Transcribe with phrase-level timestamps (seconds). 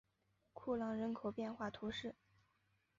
[0.53, 2.15] 库朗人口变化图示